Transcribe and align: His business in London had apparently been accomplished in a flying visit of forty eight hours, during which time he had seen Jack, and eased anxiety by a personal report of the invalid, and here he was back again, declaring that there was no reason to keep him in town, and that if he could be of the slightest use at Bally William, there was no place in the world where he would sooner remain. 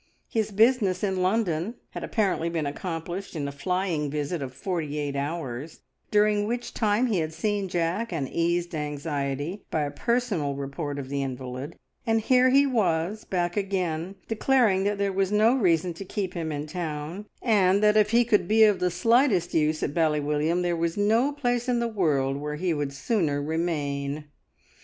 His 0.29 0.49
business 0.49 1.03
in 1.03 1.21
London 1.21 1.75
had 1.91 2.03
apparently 2.03 2.49
been 2.49 2.65
accomplished 2.65 3.35
in 3.35 3.47
a 3.47 3.51
flying 3.51 4.09
visit 4.09 4.41
of 4.41 4.51
forty 4.51 4.97
eight 4.97 5.15
hours, 5.15 5.81
during 6.09 6.47
which 6.47 6.73
time 6.73 7.05
he 7.05 7.19
had 7.19 7.35
seen 7.35 7.67
Jack, 7.69 8.11
and 8.11 8.27
eased 8.27 8.73
anxiety 8.73 9.61
by 9.69 9.83
a 9.83 9.91
personal 9.91 10.55
report 10.55 10.97
of 10.97 11.09
the 11.09 11.21
invalid, 11.21 11.77
and 12.07 12.21
here 12.21 12.49
he 12.49 12.65
was 12.65 13.25
back 13.25 13.55
again, 13.55 14.15
declaring 14.27 14.85
that 14.85 14.97
there 14.97 15.13
was 15.13 15.31
no 15.31 15.53
reason 15.53 15.93
to 15.93 16.03
keep 16.03 16.33
him 16.33 16.51
in 16.51 16.65
town, 16.65 17.27
and 17.39 17.83
that 17.83 17.95
if 17.95 18.09
he 18.09 18.25
could 18.25 18.47
be 18.47 18.63
of 18.63 18.79
the 18.79 18.89
slightest 18.89 19.53
use 19.53 19.83
at 19.83 19.93
Bally 19.93 20.19
William, 20.19 20.63
there 20.63 20.75
was 20.75 20.97
no 20.97 21.31
place 21.31 21.69
in 21.69 21.79
the 21.79 21.87
world 21.87 22.37
where 22.37 22.55
he 22.55 22.73
would 22.73 22.91
sooner 22.91 23.39
remain. 23.39 24.25